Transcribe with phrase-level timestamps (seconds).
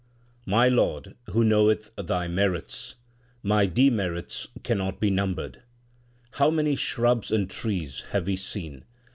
[0.47, 2.95] My Lord, who knoweth Thy merits?
[3.43, 5.61] My demerits cannot be numbered.
[6.31, 8.85] How many shrubs and trees have we seen